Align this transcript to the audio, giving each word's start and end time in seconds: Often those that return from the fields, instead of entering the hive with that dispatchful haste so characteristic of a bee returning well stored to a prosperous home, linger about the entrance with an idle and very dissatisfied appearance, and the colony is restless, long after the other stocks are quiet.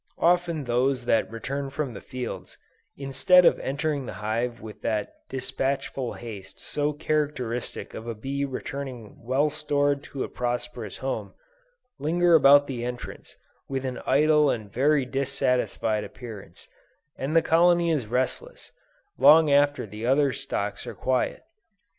Often 0.17 0.63
those 0.63 1.05
that 1.05 1.29
return 1.29 1.69
from 1.69 1.93
the 1.93 2.01
fields, 2.01 2.57
instead 2.97 3.45
of 3.45 3.59
entering 3.59 4.07
the 4.07 4.13
hive 4.17 4.59
with 4.59 4.81
that 4.81 5.13
dispatchful 5.29 6.13
haste 6.17 6.59
so 6.59 6.91
characteristic 6.91 7.93
of 7.93 8.07
a 8.07 8.15
bee 8.15 8.43
returning 8.43 9.21
well 9.23 9.51
stored 9.51 10.01
to 10.05 10.23
a 10.23 10.27
prosperous 10.27 10.97
home, 10.97 11.35
linger 11.99 12.33
about 12.33 12.65
the 12.65 12.83
entrance 12.83 13.35
with 13.69 13.85
an 13.85 13.99
idle 14.07 14.49
and 14.49 14.73
very 14.73 15.05
dissatisfied 15.05 16.03
appearance, 16.03 16.67
and 17.15 17.35
the 17.35 17.43
colony 17.43 17.91
is 17.91 18.07
restless, 18.07 18.71
long 19.19 19.51
after 19.51 19.85
the 19.85 20.03
other 20.03 20.33
stocks 20.33 20.87
are 20.87 20.95
quiet. 20.95 21.43